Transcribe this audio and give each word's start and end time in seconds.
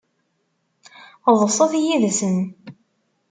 Ḍset 1.39 1.71
yid-sen. 1.85 2.37